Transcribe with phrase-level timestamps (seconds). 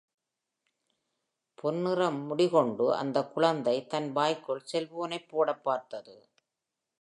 [1.55, 2.09] பொன் நிற
[2.09, 6.15] முடி கொண்டு அந்தக் குழந்தை தன் வாய்க்குள் செல்போனைப் போடப் பார்த்தது.